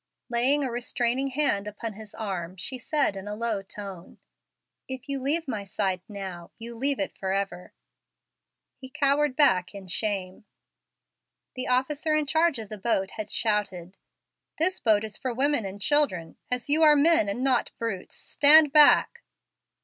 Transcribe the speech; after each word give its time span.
Laying 0.29 0.63
a 0.63 0.71
restraining 0.71 1.27
hand 1.27 1.67
upon 1.67 1.93
his 1.93 2.15
arm, 2.15 2.57
she 2.57 2.79
said, 2.79 3.15
in 3.15 3.27
a 3.27 3.35
low 3.35 3.61
tone, 3.61 4.17
"If 4.87 5.07
you 5.07 5.19
leave 5.21 5.47
my 5.47 5.63
side 5.63 6.01
now, 6.09 6.49
you 6.57 6.73
leave 6.73 6.99
it 6.99 7.11
forever." 7.15 7.71
He 8.79 8.89
cowered 8.89 9.35
back 9.35 9.75
in 9.75 9.85
shame. 9.85 10.45
The 11.53 11.67
officer 11.67 12.15
in 12.15 12.25
charge 12.25 12.57
of 12.57 12.69
the 12.69 12.79
boat 12.79 13.11
had 13.11 13.29
shouted, 13.29 13.95
"This 14.57 14.79
boat 14.79 15.03
is 15.03 15.17
for 15.19 15.35
women 15.35 15.65
and 15.65 15.79
children; 15.79 16.35
as 16.49 16.67
you 16.67 16.81
are 16.81 16.95
men 16.95 17.29
and 17.29 17.43
not 17.43 17.69
brutes, 17.77 18.15
stand 18.15 18.73
back." 18.73 19.21